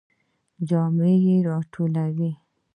[0.67, 1.15] جامی
[1.47, 2.31] را ټولوئ؟